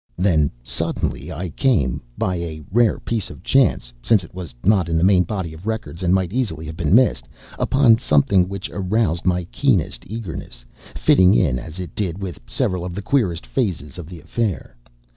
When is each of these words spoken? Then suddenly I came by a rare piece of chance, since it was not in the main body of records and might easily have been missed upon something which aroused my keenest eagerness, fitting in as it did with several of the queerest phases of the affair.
Then 0.17 0.49
suddenly 0.63 1.31
I 1.31 1.49
came 1.51 2.01
by 2.17 2.37
a 2.37 2.63
rare 2.71 2.99
piece 2.99 3.29
of 3.29 3.43
chance, 3.43 3.93
since 4.01 4.23
it 4.23 4.33
was 4.33 4.51
not 4.63 4.89
in 4.89 4.97
the 4.97 5.03
main 5.03 5.21
body 5.21 5.53
of 5.53 5.67
records 5.67 6.01
and 6.01 6.11
might 6.11 6.33
easily 6.33 6.65
have 6.65 6.75
been 6.75 6.95
missed 6.95 7.27
upon 7.59 7.99
something 7.99 8.49
which 8.49 8.67
aroused 8.71 9.25
my 9.27 9.43
keenest 9.51 10.03
eagerness, 10.07 10.65
fitting 10.95 11.35
in 11.35 11.59
as 11.59 11.79
it 11.79 11.93
did 11.93 12.17
with 12.17 12.39
several 12.47 12.83
of 12.83 12.95
the 12.95 13.03
queerest 13.03 13.45
phases 13.45 13.99
of 13.99 14.07
the 14.09 14.19
affair. 14.19 14.75